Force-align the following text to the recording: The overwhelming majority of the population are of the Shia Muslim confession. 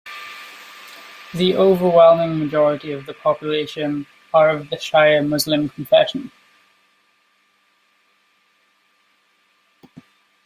The 1.35 1.55
overwhelming 1.55 2.39
majority 2.39 2.91
of 2.91 3.05
the 3.05 3.13
population 3.13 4.07
are 4.33 4.49
of 4.49 4.71
the 4.71 4.77
Shia 4.77 5.23
Muslim 5.27 5.69
confession. 5.69 6.31